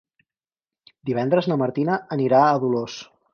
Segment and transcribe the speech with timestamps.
[1.09, 2.99] Divendres na Martina anirà a Dolors.